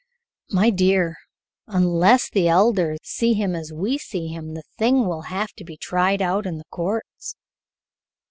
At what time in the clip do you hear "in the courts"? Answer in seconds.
6.47-7.35